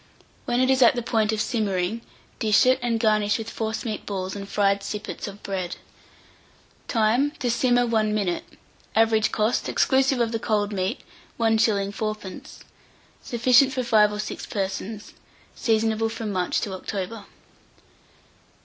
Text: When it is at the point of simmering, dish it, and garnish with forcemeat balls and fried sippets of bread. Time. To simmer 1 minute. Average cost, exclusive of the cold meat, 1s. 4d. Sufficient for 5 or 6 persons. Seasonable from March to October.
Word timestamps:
When 0.45 0.59
it 0.59 0.71
is 0.71 0.81
at 0.81 0.95
the 0.95 1.03
point 1.03 1.31
of 1.31 1.39
simmering, 1.39 2.01
dish 2.39 2.65
it, 2.65 2.79
and 2.81 2.99
garnish 2.99 3.37
with 3.37 3.51
forcemeat 3.51 4.03
balls 4.07 4.35
and 4.35 4.49
fried 4.49 4.81
sippets 4.81 5.27
of 5.27 5.43
bread. 5.43 5.75
Time. 6.87 7.29
To 7.37 7.51
simmer 7.51 7.85
1 7.85 8.11
minute. 8.11 8.43
Average 8.95 9.31
cost, 9.31 9.69
exclusive 9.69 10.19
of 10.19 10.31
the 10.31 10.39
cold 10.39 10.73
meat, 10.73 11.01
1s. 11.39 11.93
4d. 11.93 12.61
Sufficient 13.21 13.71
for 13.73 13.83
5 13.83 14.13
or 14.13 14.19
6 14.19 14.47
persons. 14.47 15.13
Seasonable 15.53 16.09
from 16.09 16.31
March 16.31 16.61
to 16.61 16.73
October. 16.73 17.25